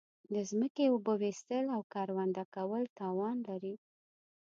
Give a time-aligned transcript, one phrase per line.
[0.33, 3.75] د زمکی اوبه ویستل او کرونده کول تاوان لری